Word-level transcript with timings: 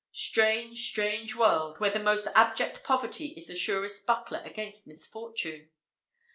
Strange, 0.11 0.79
strange 0.89 1.35
world, 1.35 1.79
where 1.79 1.91
the 1.91 1.99
most 1.99 2.27
abject 2.33 2.83
poverty 2.83 3.35
is 3.37 3.45
the 3.45 3.53
surest 3.53 4.03
buckler 4.07 4.39
against 4.43 4.87
misfortune! 4.87 5.69